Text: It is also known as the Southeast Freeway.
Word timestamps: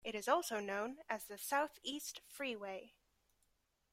It 0.03 0.15
is 0.15 0.27
also 0.27 0.59
known 0.59 1.03
as 1.09 1.25
the 1.25 1.37
Southeast 1.37 2.21
Freeway. 2.27 2.93